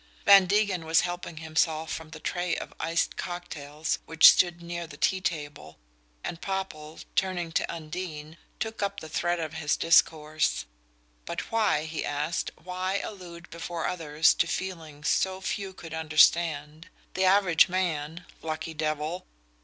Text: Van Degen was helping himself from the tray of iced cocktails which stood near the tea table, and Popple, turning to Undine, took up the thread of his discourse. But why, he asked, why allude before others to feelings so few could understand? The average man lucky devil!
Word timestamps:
Van 0.25 0.47
Degen 0.47 0.83
was 0.83 1.01
helping 1.01 1.37
himself 1.37 1.93
from 1.93 2.09
the 2.09 2.19
tray 2.19 2.55
of 2.55 2.73
iced 2.79 3.17
cocktails 3.17 3.99
which 4.07 4.31
stood 4.31 4.59
near 4.59 4.87
the 4.87 4.97
tea 4.97 5.21
table, 5.21 5.77
and 6.23 6.41
Popple, 6.41 6.99
turning 7.15 7.51
to 7.51 7.71
Undine, 7.71 8.37
took 8.59 8.81
up 8.81 8.99
the 8.99 9.07
thread 9.07 9.39
of 9.39 9.53
his 9.53 9.77
discourse. 9.77 10.65
But 11.27 11.51
why, 11.51 11.85
he 11.85 12.03
asked, 12.03 12.49
why 12.63 12.97
allude 13.03 13.47
before 13.51 13.85
others 13.85 14.33
to 14.33 14.47
feelings 14.47 15.07
so 15.07 15.39
few 15.39 15.71
could 15.71 15.93
understand? 15.93 16.89
The 17.13 17.25
average 17.25 17.69
man 17.69 18.25
lucky 18.41 18.73
devil! 18.73 19.27